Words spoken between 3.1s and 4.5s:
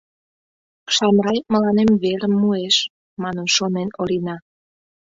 манын шонен Орина.